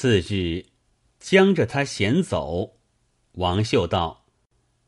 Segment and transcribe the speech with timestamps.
[0.00, 0.64] 次日，
[1.18, 2.78] 将着他衔走。
[3.32, 4.24] 王秀道：“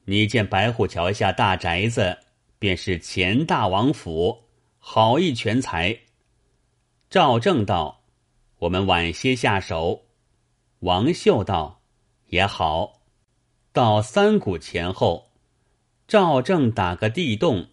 [0.08, 2.16] 你见白虎桥下大宅子，
[2.58, 4.44] 便是钱大王府，
[4.78, 5.98] 好一全才。”
[7.10, 8.04] 赵正道
[8.60, 10.06] ：“我们晚些下手。”
[10.80, 11.82] 王秀道
[12.28, 13.02] ：“也好。”
[13.70, 15.32] 到三谷前后，
[16.08, 17.66] 赵正打个地洞，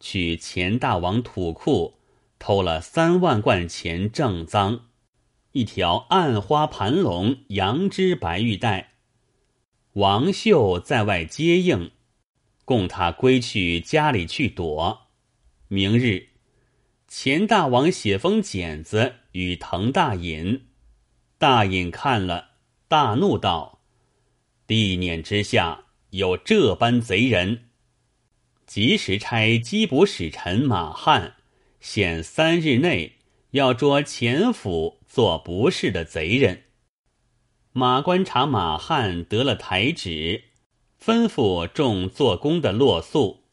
[0.00, 1.98] 去钱大王土库
[2.38, 4.87] 偷了三万贯钱正赃。
[5.58, 8.92] 一条暗花盘龙羊脂白玉带，
[9.94, 11.90] 王秀在外接应，
[12.64, 15.08] 供他归去家里去躲。
[15.66, 16.28] 明日，
[17.08, 20.68] 钱大王写封简子与滕大隐，
[21.38, 22.50] 大隐看了，
[22.86, 23.80] 大怒道
[24.68, 27.64] ：“地辇之下有这般贼人！”
[28.64, 31.34] 及时差缉捕使臣马汉，
[31.80, 33.14] 限三日内
[33.50, 34.97] 要捉钱府。
[35.08, 36.64] 做不是的贼人，
[37.72, 40.44] 马观察马汉得了台旨，
[41.02, 43.44] 吩咐众做工的落宿，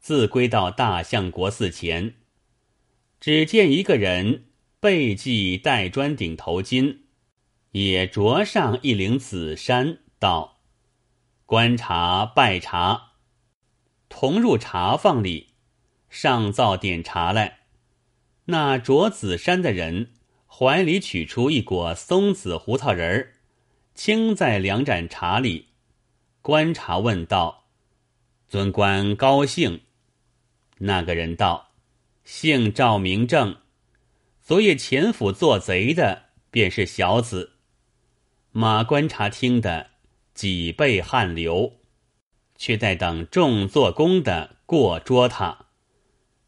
[0.00, 2.14] 自归到大相国寺前。
[3.20, 4.46] 只见一个人
[4.80, 7.00] 背系带砖顶头巾，
[7.72, 10.62] 也着上一领紫衫，道
[11.44, 13.12] ：“观察拜茶。”
[14.08, 15.48] 同入茶坊里，
[16.08, 17.58] 上灶点茶来。
[18.46, 20.14] 那着紫衫的人。
[20.58, 23.34] 怀里取出一果松子胡桃仁儿，
[23.94, 25.66] 倾在两盏茶里。
[26.40, 27.66] 观察问道
[28.48, 29.82] ：“尊官高兴？”
[30.80, 31.72] 那个人道
[32.24, 33.58] ：“姓赵名正，
[34.40, 37.56] 昨夜前府做贼的便是小子。”
[38.50, 39.90] 马观察听得
[40.32, 41.80] 脊背汗流，
[42.56, 45.66] 却在等众做工的过捉他。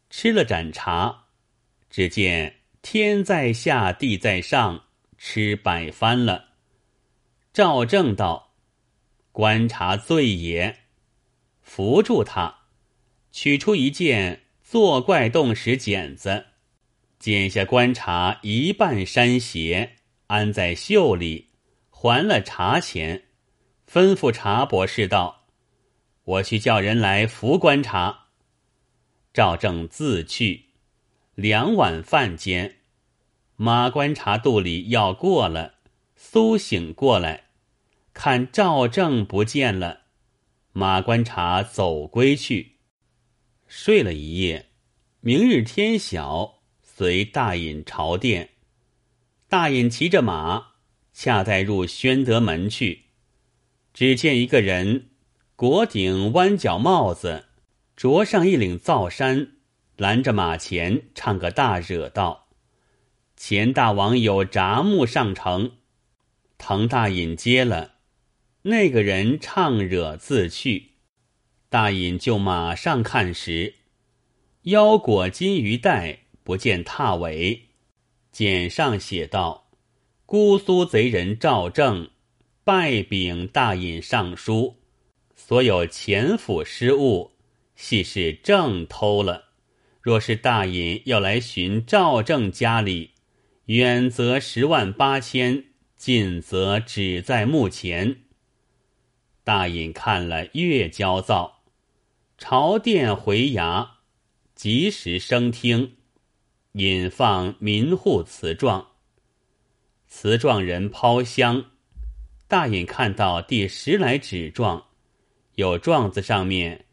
[0.09, 1.25] 吃了盏茶，
[1.91, 2.58] 只见。
[2.81, 4.85] 天在下，地在上，
[5.17, 6.45] 吃摆翻了。
[7.51, 8.53] 赵正道
[9.33, 10.77] ：“观察罪也。”
[11.61, 12.61] 扶住他，
[13.31, 16.45] 取出一件作怪洞石剪子，
[17.19, 21.49] 剪下观察一半山鞋，安在袖里，
[21.91, 23.25] 还了茶钱，
[23.91, 25.47] 吩咐茶博士道
[26.23, 28.27] ：“我去叫人来扶观察。”
[29.33, 30.69] 赵正自去。
[31.35, 32.78] 两碗饭间，
[33.61, 35.73] 马观察肚里要过了，
[36.15, 37.49] 苏醒过来，
[38.13, 40.03] 看赵正不见了，
[40.71, 42.77] 马观察走归去，
[43.67, 44.67] 睡了一夜。
[45.19, 48.51] 明日天晓，随大隐朝殿。
[49.49, 50.67] 大隐骑着马，
[51.11, 53.07] 恰待入宣德门去，
[53.93, 55.09] 只见一个人，
[55.57, 57.47] 裹顶弯角帽子，
[57.97, 59.57] 着上一领皂衫。
[59.97, 62.47] 拦着马前唱个大惹道
[63.39, 65.77] ：“钱大王有札木上城。”
[66.59, 67.93] 滕大隐接了，
[68.63, 70.89] 那个人唱惹自去。
[71.69, 73.75] 大隐就马上看时，
[74.63, 77.69] 腰裹金鱼带，不见踏尾。
[78.33, 79.69] 简上写道
[80.27, 82.09] ：“姑苏贼人赵正
[82.65, 84.75] 拜禀大隐尚书，
[85.33, 87.31] 所有钱府失物，
[87.77, 89.45] 系是正偷了。”
[90.01, 93.11] 若是大隐要来寻赵正家里，
[93.69, 95.65] 远则十万八千，
[95.95, 98.21] 近则只在目前。
[99.43, 101.61] 大隐看了越焦躁，
[102.35, 103.87] 朝殿回衙，
[104.55, 105.97] 及时升听，
[106.71, 108.87] 引放民户词状。
[110.07, 111.65] 词状人抛香，
[112.47, 114.87] 大隐看到第十来纸状，
[115.53, 116.85] 有状子上面。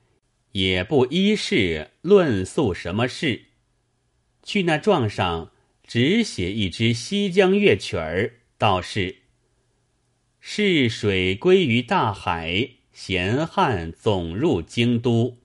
[0.53, 3.47] 也不依事论诉什么事，
[4.43, 5.53] 去那状上
[5.87, 9.17] 只写一支西江乐曲儿，道是：
[10.41, 15.39] 逝水归于大海，闲汉总入京都。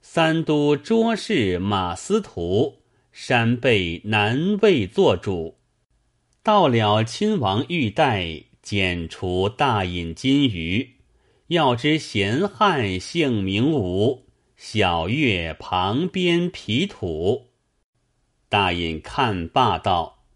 [0.00, 2.82] 三都捉事马司徒，
[3.12, 5.56] 山背南魏做主。
[6.42, 10.96] 到了亲王玉带，剪除大隐金鱼。
[11.48, 14.26] 要知闲汉姓名无。
[14.56, 17.51] 小月旁边皮土，
[18.52, 20.26] 大隐看罢道：“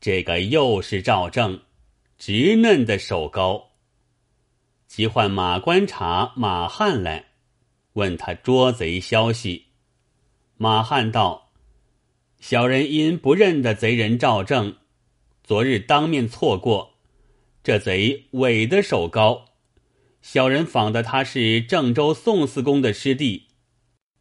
[0.00, 1.60] 这个又是赵正，
[2.16, 3.70] 直嫩的手高。”
[4.86, 7.30] 即唤马观察马汉来，
[7.94, 9.64] 问他捉贼消息。
[10.56, 11.50] 马汉道
[12.38, 14.76] ：“小人因不认得贼人赵正，
[15.42, 16.94] 昨日当面错过，
[17.64, 19.46] 这贼伪的手高。”
[20.22, 23.48] 小人仿的他是郑州宋四公的师弟，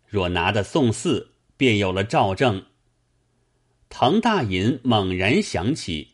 [0.08, 2.66] 若拿的宋四，便有了赵正。
[3.94, 6.14] 滕大隐猛然想起，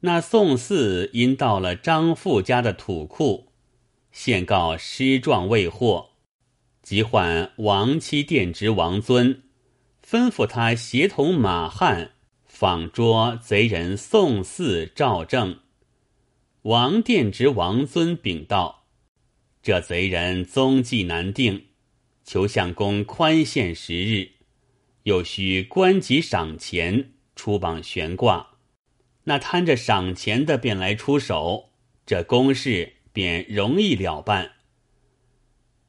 [0.00, 3.52] 那宋四因到了张富家的土库，
[4.10, 6.10] 现告失状未获，
[6.82, 9.44] 即唤王妻殿直王尊，
[10.04, 12.10] 吩咐他协同马汉
[12.44, 15.60] 访捉贼人宋四、赵正。
[16.62, 18.86] 王殿直王尊禀道
[19.62, 21.66] ：“这贼人踪迹难定，
[22.24, 24.32] 求相公宽限时日，
[25.04, 28.50] 又需官级赏钱，出榜悬挂。”
[29.26, 31.70] 那贪着赏钱的便来出手，
[32.04, 34.52] 这公事便容易了办。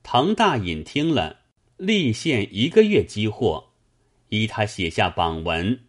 [0.03, 1.41] 唐大隐听了，
[1.75, 3.71] 立限一个月积货，
[4.29, 5.81] 依他写下榜文，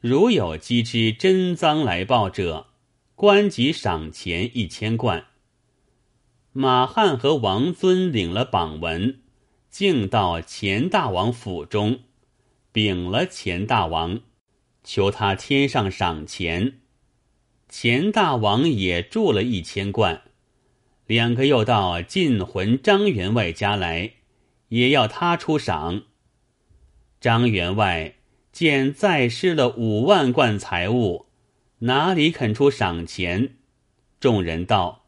[0.00, 2.66] 如有击之真赃来报者，
[3.14, 5.28] 官级赏钱一千贯。
[6.52, 9.22] 马汉和王尊领了榜文，
[9.70, 12.00] 径到钱大王府中，
[12.72, 14.20] 禀了钱大王，
[14.82, 16.78] 求他添上赏钱。
[17.68, 20.22] 钱大王也铸了一千贯，
[21.06, 24.12] 两个又到禁魂张员外家来，
[24.68, 26.04] 也要他出赏。
[27.20, 28.14] 张员外
[28.52, 31.26] 见再失了五万贯财物，
[31.80, 33.56] 哪里肯出赏钱？
[34.18, 35.04] 众人道：“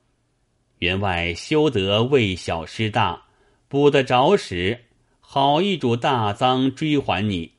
[0.81, 3.25] 员外休得为小失大，
[3.69, 4.85] 补得着时，
[5.21, 7.54] 好一主大赃追还你。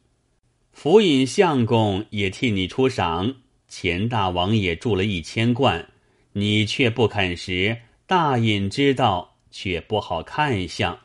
[0.75, 3.37] 府尹相公也替你出赏。”
[3.67, 5.89] 钱大王也铸了一千贯，
[6.33, 10.99] 你却不肯时，大隐知道却不好看相。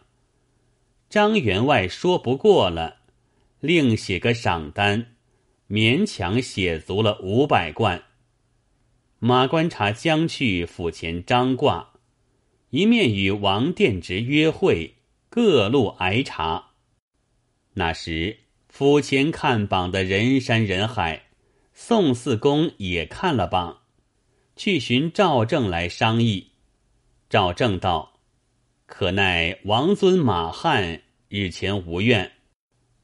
[1.08, 2.98] 张员外说不过了，
[3.60, 5.14] 另写个赏单，
[5.68, 8.02] 勉强写足了五百贯。
[9.18, 11.94] 马观察将去府前张挂，
[12.70, 14.96] 一面与王殿直约会，
[15.28, 16.72] 各路挨查。
[17.74, 18.36] 那时
[18.80, 21.24] 府前看榜的人山人海。
[21.74, 23.80] 宋四公也看了榜，
[24.56, 26.52] 去寻赵正来商议。
[27.28, 28.14] 赵正道
[28.88, 32.32] ：“可奈王尊马汉日前无怨，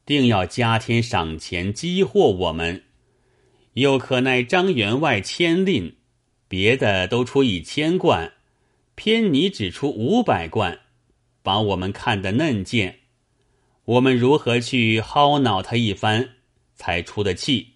[0.03, 2.81] 定要加添赏钱激获我们；
[3.73, 5.95] 又可奈张员外签令，
[6.47, 8.33] 别的都出一千贯，
[8.95, 10.79] 偏你只出五百贯，
[11.43, 13.01] 把我们看得嫩贱。
[13.87, 16.31] 我们如何去薅恼他一番，
[16.75, 17.75] 才出得气？”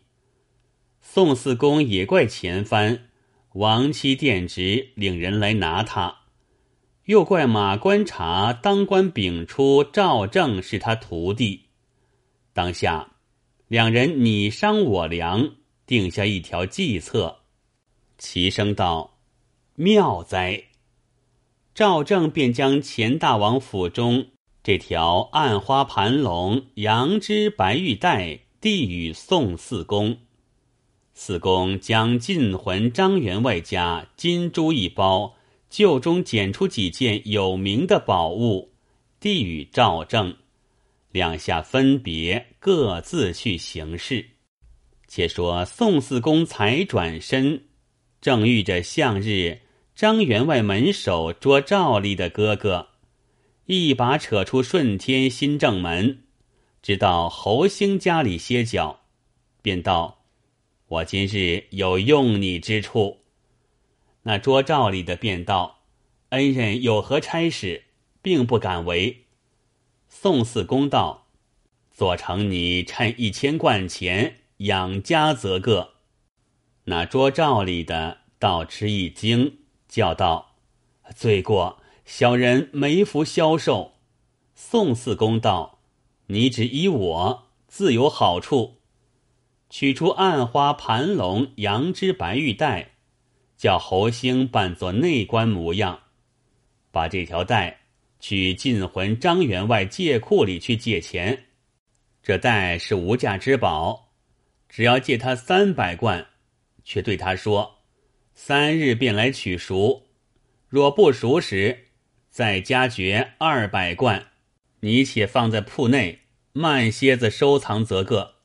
[1.01, 3.07] 宋四公也怪前番，
[3.53, 6.23] 王妻殿直领人来拿他，
[7.05, 11.67] 又怪马观察当官禀出赵正是他徒弟。
[12.51, 13.13] 当下
[13.69, 15.55] 两人你商我量，
[15.85, 17.37] 定下一条计策，
[18.17, 19.17] 齐声道
[19.75, 20.65] ：“妙哉！”
[21.73, 24.27] 赵正便将钱大王府中
[24.63, 30.15] 这条暗花盘龙、羊脂白玉带递与宋四公。
[31.15, 35.35] 四公将进魂张员外家金珠一包，
[35.67, 38.71] 旧中捡出几件有名的宝物，
[39.19, 40.35] 递与赵正，
[41.11, 44.23] 两下分别各自去行事。
[45.07, 47.65] 且说宋四公才转身，
[48.21, 49.59] 正遇着向日
[49.95, 52.87] 张员外门首捉赵丽的哥哥，
[53.65, 56.23] 一把扯出顺天新正门，
[56.81, 59.01] 直到侯兴家里歇脚，
[59.61, 60.23] 便道。
[60.87, 63.19] 我今日有用你之处。
[64.23, 65.83] 那捉赵里的便道
[66.29, 67.85] ：“恩人有何差事，
[68.21, 69.25] 并不敢为。”
[70.09, 71.27] 宋四公道
[71.93, 75.91] ：“做成你趁一千贯钱养家则个。”
[76.85, 80.55] 那捉赵里的倒吃一惊，叫道
[81.15, 81.80] ：“罪过，
[82.13, 83.93] 小人没福消受。”
[84.53, 85.79] 宋四公道
[86.27, 88.81] ：“你只依我，自有好处。”
[89.71, 92.95] 取出暗花盘龙、羊脂白玉带，
[93.55, 96.01] 叫侯兴扮作内官模样，
[96.91, 97.83] 把这条带
[98.19, 101.45] 去进魂张员外借库里去借钱。
[102.21, 104.11] 这带是无价之宝，
[104.67, 106.27] 只要借他三百贯，
[106.83, 107.77] 却对他说：
[108.35, 110.07] 三日便来取赎，
[110.67, 111.87] 若不赎时，
[112.31, 114.27] 再加爵二百贯。
[114.79, 116.21] 你且放在铺内，
[116.53, 118.37] 慢些子收藏则个。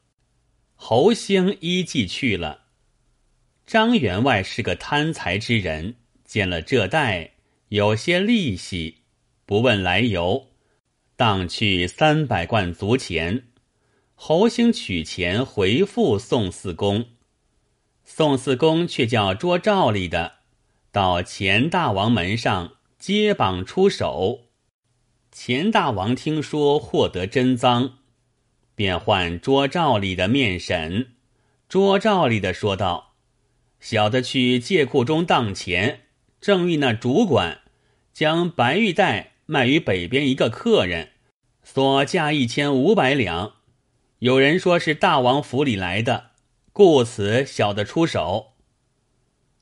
[0.74, 2.64] 侯兴依计去了。
[3.64, 7.32] 张员外是个贪财之人，见了这袋
[7.68, 8.98] 有些利息，
[9.46, 10.48] 不问来由，
[11.16, 13.44] 当去三百贯足钱。
[14.14, 17.06] 侯兴取钱回复宋四公，
[18.04, 20.34] 宋四公却叫捉赵里的
[20.92, 22.75] 到钱大王门上
[23.06, 24.46] 接榜出手。
[25.30, 27.98] 钱大王听说获得真赃。
[28.74, 31.12] 便唤捉赵里的面审，
[31.68, 33.14] 捉赵里的说道
[33.78, 36.00] ：“小的去借库中当钱，
[36.40, 37.60] 正遇那主管
[38.12, 41.10] 将白玉带卖于北边一个客人，
[41.62, 43.52] 所价一千五百两。
[44.18, 46.30] 有人说是大王府里来的，
[46.72, 48.54] 故此小的出手。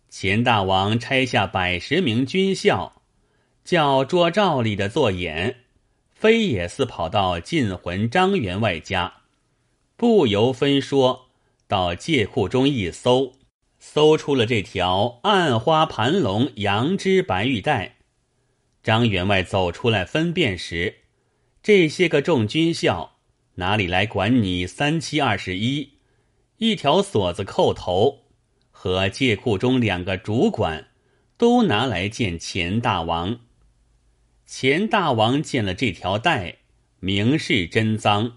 [0.08, 3.02] 钱大王差下百十名军校，
[3.64, 5.56] 叫捉赵里的做眼，
[6.12, 9.23] 飞也似跑到进魂张员外家，
[9.97, 11.30] 不由分说，
[11.66, 13.33] 到借库中一搜。
[13.87, 17.97] 搜出了这条暗花盘龙羊脂白玉带，
[18.83, 21.00] 张员外走出来分辨时，
[21.62, 23.16] 这些个众军校
[23.56, 25.99] 哪里来管你三七二十一？
[26.56, 28.21] 一条锁子扣头，
[28.71, 30.88] 和借库中两个主管
[31.37, 33.40] 都拿来见钱大王。
[34.46, 36.56] 钱大王见了这条带，
[37.00, 38.32] 明是真赃，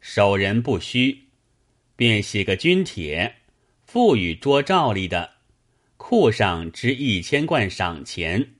[0.00, 1.28] 手人不虚，
[1.96, 3.36] 便写个军帖。
[3.84, 5.32] 赋予捉赵立的
[5.98, 8.54] 库上支一千贯赏钱。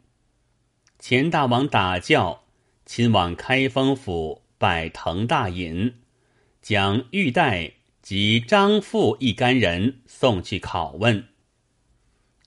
[0.98, 2.44] 钱大王打轿，
[2.84, 5.94] 亲往开封府拜滕大尹，
[6.60, 11.28] 将玉带及张富一干人送去拷问。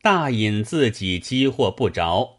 [0.04, 2.35] 大尹自己积获不着，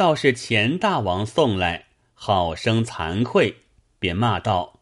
[0.00, 3.56] 倒是钱大王送来，好生惭愧，
[3.98, 4.80] 便骂道：“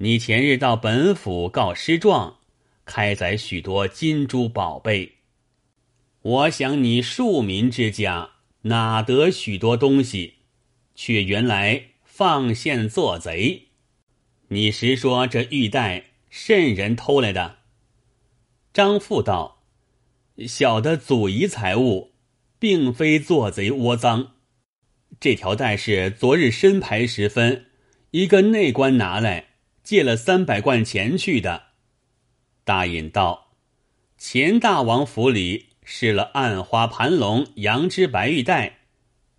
[0.00, 2.38] 你前日到本府告失状。”
[2.86, 5.16] 开载许多金珠宝贝，
[6.22, 8.30] 我想你庶民之家
[8.62, 10.36] 哪得许多东西，
[10.94, 13.68] 却原来放线做贼。
[14.48, 17.56] 你实说这玉带甚人偷来的？
[18.72, 19.64] 张富道
[20.48, 22.13] ：“小的祖遗财物，
[22.58, 24.32] 并非做贼窝赃。
[25.20, 27.66] 这条带是昨日申牌时分，
[28.10, 29.48] 一个内官拿来
[29.82, 31.68] 借了三百贯钱去的。”
[32.64, 33.52] 大隐道
[34.18, 38.78] ：“钱大王府里失了暗花盘龙、羊脂白玉带，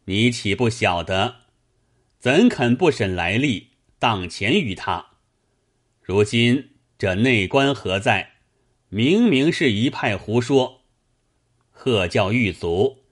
[0.05, 1.35] 你岂不晓得？
[2.19, 5.07] 怎肯不审来历，当钱于他？
[6.01, 8.33] 如今这内官何在？
[8.89, 10.81] 明明是一派胡说！
[11.71, 13.04] 贺教狱卒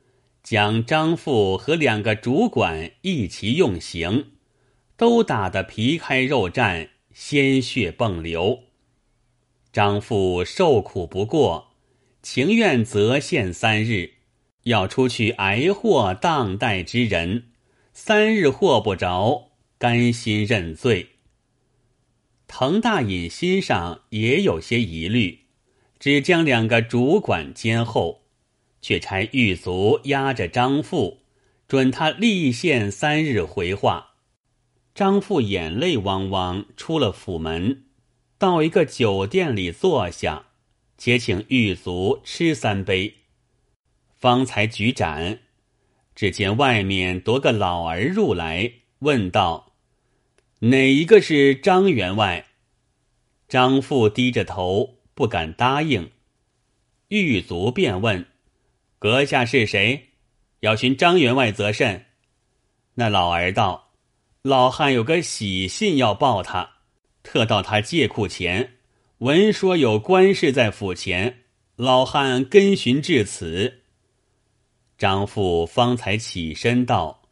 [0.44, 4.34] 将张富和两个主管一齐用刑，
[4.98, 8.64] 都打得皮开肉绽，鲜血迸流。”
[9.72, 11.70] 张富受苦不过，
[12.22, 14.16] 情愿择限三日，
[14.64, 17.46] 要出去挨货当代之人，
[17.94, 21.10] 三日祸不着，甘心认罪。
[22.46, 25.46] 滕大隐心上也有些疑虑，
[25.98, 28.23] 只将两个主管监候，
[28.84, 31.22] 却差狱卒押着张富，
[31.68, 34.18] 准他立限三日回话。
[34.94, 37.86] 张富眼泪汪汪出了府门。
[38.38, 40.48] 到一个酒店里坐下，
[40.98, 43.16] 且请狱卒吃三杯，
[44.20, 45.40] 方才举盏。
[46.14, 49.74] 只见外面多个老儿入来，问道
[50.60, 52.48] ：“哪一个是张员外？”
[53.48, 56.12] 张富低着头不敢答应。
[57.08, 58.26] 狱卒便问
[59.04, 60.12] ：“阁下是谁？
[60.62, 62.06] 要寻张员外则甚？”
[62.96, 63.92] 那老儿道
[64.44, 66.70] ：“老汉有个喜信要报他。”
[67.22, 68.76] 特到他借库前，
[69.18, 71.40] 闻说有官事在府前，
[71.76, 73.82] 老汉跟寻至此。
[74.98, 77.24] 张富方才起身道：“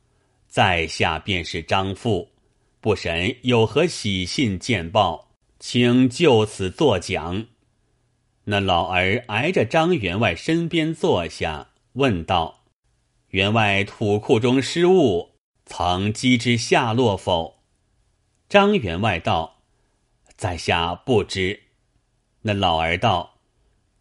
[0.50, 2.30] 在下便是张富，
[2.82, 7.46] 不审有何喜信见报，请就此作讲。”
[8.52, 12.66] 那老儿挨着张员外身边坐下，问道
[13.32, 17.62] ：“员外土库中失物，曾击之下落否？”
[18.50, 19.62] 张员外道。
[20.36, 21.62] 在下不知，
[22.42, 23.38] 那老儿道：“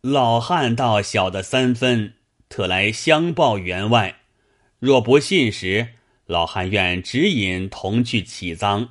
[0.03, 2.15] 老汉道晓得三分，
[2.49, 4.17] 特来相报员外。
[4.81, 5.91] 若不信时，
[6.27, 8.89] 老汉愿指引同去起赃。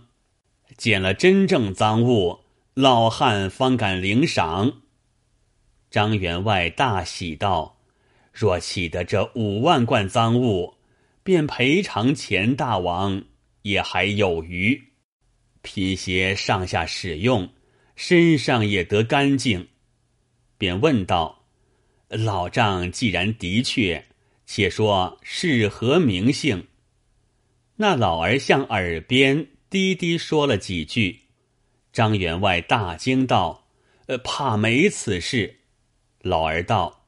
[0.78, 4.84] 见了真正赃物，老汉方敢领赏。”
[5.90, 7.80] 张员外大喜道
[8.32, 10.76] ：“若起得这五万贯赃物，
[11.24, 13.24] 便赔偿钱大王，
[13.64, 14.82] 也还有余。”
[15.62, 17.50] 品些上下使用，
[17.96, 19.68] 身上也得干净，
[20.58, 21.46] 便问道
[22.08, 24.06] ：“老丈既然的确，
[24.46, 26.68] 且说是何名姓？”
[27.78, 31.22] 那老儿向耳边低低说了几句。
[31.92, 33.68] 张员外大惊道
[34.08, 35.56] ：“呃，怕没此事。”
[36.22, 37.06] 老儿道：“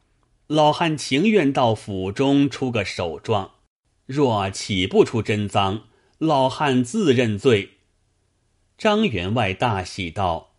[0.47, 3.51] 老汉情愿到府中出个手状，
[4.05, 5.81] 若起不出真赃，
[6.17, 7.71] 老汉自认罪。”
[8.77, 10.53] 张员外大喜道：“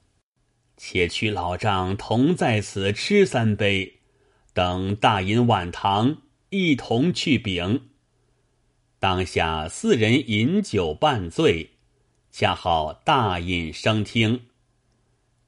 [0.76, 4.00] 且取老丈同在此吃三杯，
[4.52, 6.18] 等大饮晚堂，
[6.50, 7.88] 一同去禀。
[8.98, 11.70] 当下四人饮酒半醉，
[12.30, 14.42] 恰好大饮升听。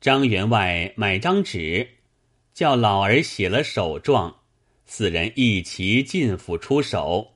[0.01, 1.89] 张员外买张纸，
[2.55, 4.37] 叫老儿写了手状，
[4.87, 7.35] 四人一齐进府出手。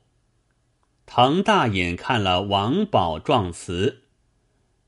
[1.05, 4.03] 滕大隐看了王宝状词，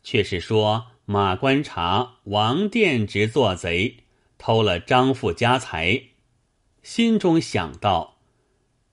[0.04, 4.06] 却是说马观察王殿直做贼，
[4.38, 6.02] 偷了张富家财，
[6.82, 8.20] 心中想到：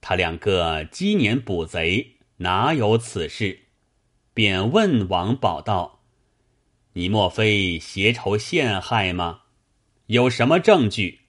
[0.01, 2.15] 他两个积年捕贼。
[2.41, 3.67] 哪有此事？
[4.35, 6.03] 便问王宝道
[6.95, 9.43] ：“你莫非携仇陷害吗？
[10.07, 11.21] 有什么证据？”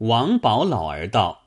[0.00, 1.42] 王宝老儿道：“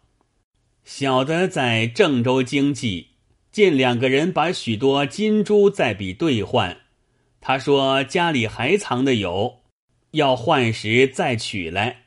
[0.86, 3.08] 小的在郑州经济，
[3.52, 6.82] 见两个人把许多金珠在比兑换。
[7.42, 9.62] 他说家里还藏的有，
[10.12, 12.04] 要换时再取来。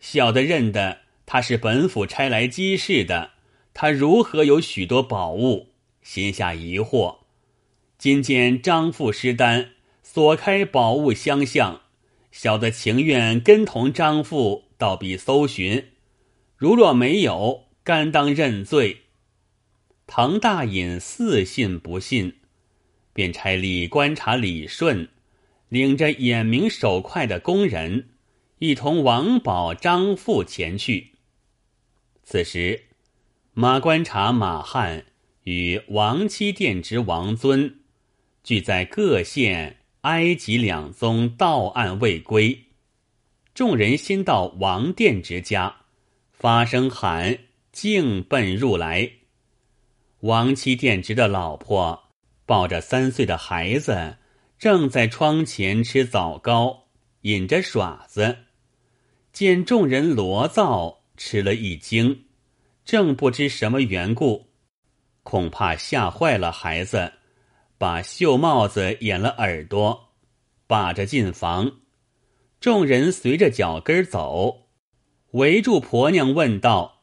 [0.00, 3.30] 小的认得他是本府差来稽事的，
[3.72, 5.68] 他如何有许多宝物？”
[6.02, 7.18] 心下疑惑，
[7.98, 9.70] 今见张父失单
[10.02, 11.82] 所开宝物相向，
[12.32, 15.92] 小的情愿跟同张父到彼搜寻。
[16.56, 19.02] 如若没有，甘当认罪。
[20.06, 22.34] 滕大隐似信不信，
[23.12, 25.08] 便差李观察李顺，
[25.68, 28.10] 领着眼明手快的工人，
[28.58, 31.12] 一同王宝、张富前去。
[32.22, 32.84] 此时，
[33.52, 35.06] 马观察马汉。
[35.44, 37.80] 与王七殿之王尊
[38.42, 42.63] 俱在各县埃及两宗到案未归，
[43.54, 45.76] 众人先到王殿之家，
[46.32, 47.38] 发声喊，
[47.70, 49.08] 径奔入来。
[50.22, 52.10] 王七殿直的老婆
[52.44, 54.16] 抱着三岁的孩子，
[54.58, 56.88] 正在窗前吃枣糕，
[57.20, 58.38] 引着耍子，
[59.32, 62.24] 见众人罗造，吃了一惊，
[62.84, 64.48] 正不知什么缘故。
[65.22, 67.12] 恐怕吓坏了孩子，
[67.78, 70.08] 把绣帽子掩了耳朵，
[70.66, 71.70] 把着进房。
[72.64, 74.68] 众人随着脚跟走，
[75.32, 77.02] 围住婆娘问道：“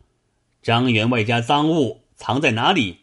[0.63, 3.02] 张员外家赃物藏在哪里？”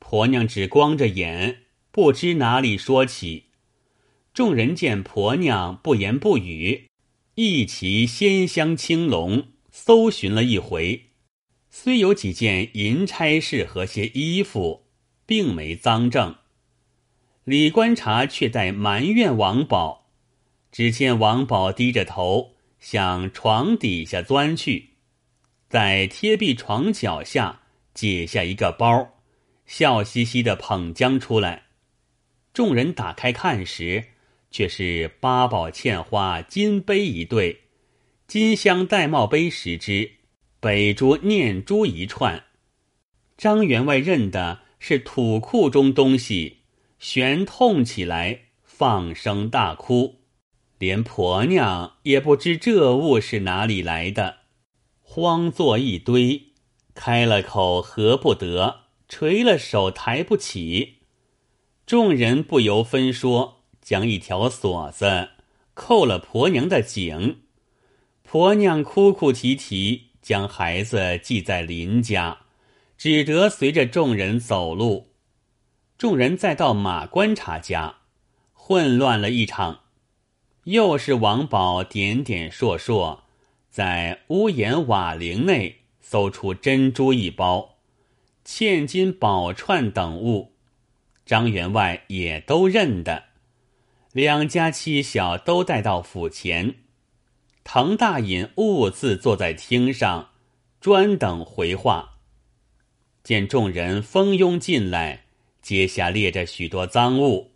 [0.00, 3.48] 婆娘只光着眼，不知哪里说起。
[4.32, 6.86] 众人见婆娘不言不语，
[7.34, 11.10] 一齐先香青龙搜寻了一回。
[11.68, 14.86] 虽有几件银差事和些衣服，
[15.26, 16.34] 并没赃证。
[17.44, 20.01] 李观察却在埋怨王宝，
[20.72, 24.94] 只见王宝低着头向床底下钻去，
[25.68, 27.60] 在贴壁床脚下
[27.94, 29.20] 解下一个包，
[29.66, 31.64] 笑嘻嘻的捧将出来。
[32.54, 34.06] 众人打开看时，
[34.50, 37.60] 却是八宝嵌花金杯一对，
[38.26, 40.10] 金镶玳瑁杯十只。
[40.58, 42.44] 北珠念珠一串，
[43.36, 46.58] 张员外认的是土库中东西，
[47.00, 50.21] 悬痛起来，放声大哭，
[50.82, 54.38] 连婆娘也不知这物是哪里来的，
[55.00, 56.46] 慌作一堆，
[56.92, 60.94] 开了口合不得，垂了手抬不起，
[61.86, 65.28] 众人不由分说，将一条锁子
[65.72, 67.42] 扣了婆娘的颈，
[68.24, 70.08] 婆娘哭哭啼啼。
[70.20, 72.38] 将孩子寄在邻家，
[72.98, 75.12] 只得随着众人走路。
[75.96, 77.98] 众人再到马观察家，
[78.52, 79.81] 混乱了一场。
[80.64, 83.20] 又是王宝点点烁烁，
[83.68, 87.78] 在屋檐瓦棂内搜出珍珠一包、
[88.44, 90.52] 嵌金宝串等物。
[91.26, 93.24] 张员外也都认得，
[94.12, 96.76] 两家妻小都带到府前。
[97.64, 100.30] 滕大隐兀自坐在厅上，
[100.80, 102.18] 专等回话。
[103.24, 105.24] 见众人蜂拥进来，
[105.60, 107.52] 阶下列着许多赃物，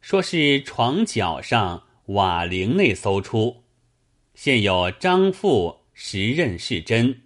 [0.00, 3.64] 说是床脚上、瓦陵内搜出，
[4.34, 7.22] 现有张父实认是真。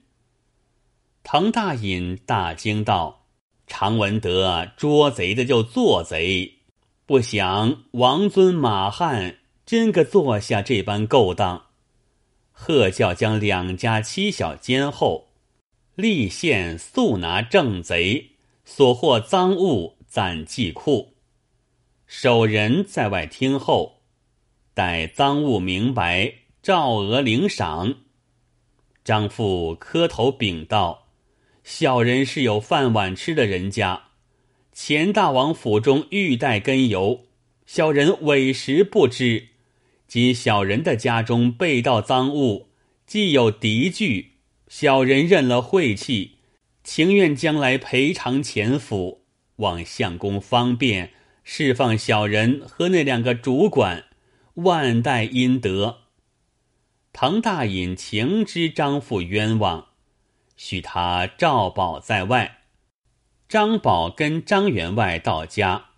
[1.23, 3.27] 滕大隐大惊道
[3.67, 6.59] ：“常闻得捉贼的就做贼，
[7.05, 11.67] 不想王尊马汉真个做下这般勾当。”
[12.53, 15.29] 贺教将两家妻小监后，
[15.95, 18.31] 立县速拿正贼
[18.64, 21.14] 所获赃物暂记库。
[22.07, 23.98] 守人在外听候，
[24.79, 27.97] 待赃物明白，照额领赏。
[29.03, 31.09] 张父磕头禀道
[31.64, 34.11] ：“小人是有饭碗吃的人家，
[34.73, 37.25] 钱大王府中玉带根由，
[37.67, 39.49] 小人委实不知。”
[40.07, 42.69] 今小人的家中被盗赃物，
[43.05, 44.35] 既有敌据，
[44.69, 46.37] 小人认了晦气，
[46.85, 49.25] 情愿将来赔偿钱府，
[49.57, 51.11] 望相公方便
[51.43, 54.05] 释放小人和那两个主管，
[54.62, 55.99] 万代阴德。
[57.12, 59.87] 滕大隐情知张父冤枉，
[60.57, 62.62] 许他赵宝在外。
[63.49, 65.90] 张宝跟张员外到家，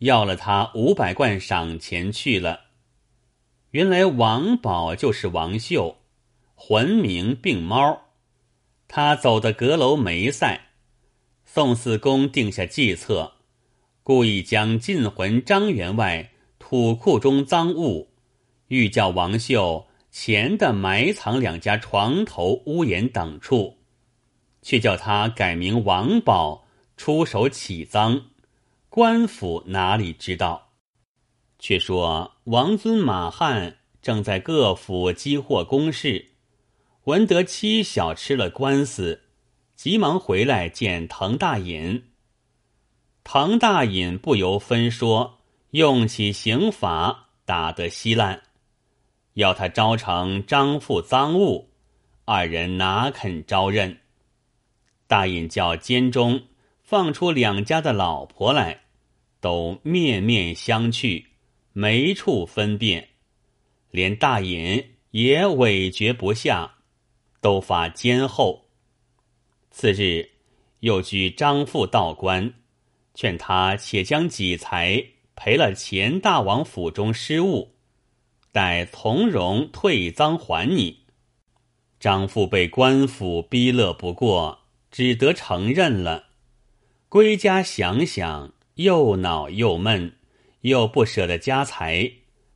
[0.00, 2.66] 要了他五百贯赏钱去了。
[3.70, 5.96] 原来王宝就是王秀，
[6.54, 8.02] 魂名病猫。
[8.88, 10.72] 他走的阁楼没赛，
[11.46, 13.36] 宋四公定下计策，
[14.02, 16.32] 故意将进魂张员外
[16.68, 18.08] 土库中赃物，
[18.66, 23.78] 欲叫王秀钱的埋藏两家床头、屋檐等处，
[24.62, 26.66] 却叫他改名王宝。
[26.96, 28.20] 出手起赃，
[28.88, 30.72] 官府哪里知道？
[31.60, 36.32] 却说王尊、马汉正在各府积获公事，
[37.04, 39.22] 闻得妻小吃了官司，
[39.76, 42.02] 急忙回来见滕大隐。
[43.22, 45.35] 滕大隐不由分说，
[45.76, 48.44] 用起刑法打得稀烂，
[49.34, 51.68] 要他招成张富赃物，
[52.24, 53.98] 二人哪肯招认？
[55.06, 56.42] 大隐叫监中。
[56.82, 58.84] 放出两家的老婆来，
[59.40, 61.26] 都面面相觑，
[61.74, 63.08] 没处分辨，
[63.90, 66.76] 连大隐也委决不下，
[67.42, 68.64] 都发监候。
[69.70, 70.30] 次日，
[70.80, 72.54] 又举张富道官，
[73.14, 75.04] 劝他且将己财
[75.36, 77.74] 赔了钱大王府中失物，
[78.50, 81.04] 待从容退赃还你。
[82.00, 86.30] 张父被官府逼勒不过，只得承认了。
[87.08, 90.16] 归家想想，又恼又闷，
[90.62, 92.10] 又不舍得家财，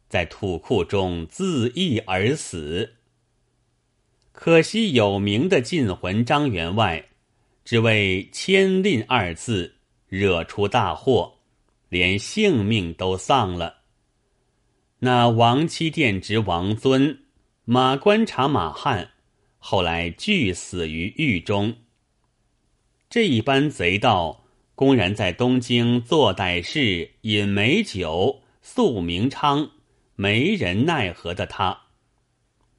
[0.09, 2.95] 在土库中自缢而死。
[4.33, 7.09] 可惜有名的禁魂张员外，
[7.65, 9.77] 只为签令二字，
[10.09, 11.40] 惹出大祸，
[11.91, 13.83] 连性命都丧了。
[15.01, 17.25] 那王七殿直王尊、
[17.67, 19.11] 马观察马汉，
[19.59, 21.77] 后来俱死于狱中。
[23.11, 24.39] 这一般贼盗。
[24.73, 29.73] 公然在东京做歹事、饮美酒、宿名昌，
[30.15, 31.79] 没人奈何的他。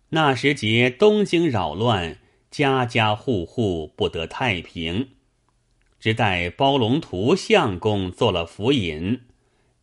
[0.09, 2.17] 那时节东京扰乱，
[2.49, 5.09] 家家户户不得太平，
[6.01, 9.21] 只待包龙图相公做了府尹，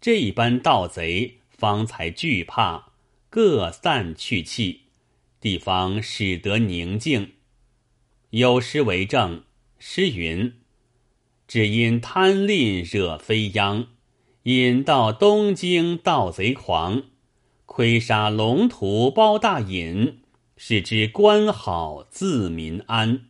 [0.00, 2.90] 这一般盗贼方才惧怕，
[3.30, 4.80] 各散去气，
[5.40, 7.34] 地方使得宁静。
[8.30, 9.44] 有诗为证，
[9.78, 10.54] 诗云。
[11.46, 13.86] 只因贪吝惹飞殃，
[14.42, 17.04] 引到东京盗贼狂，
[17.64, 20.18] 窥杀龙图包大隐，
[20.56, 23.27] 使之官好自民安。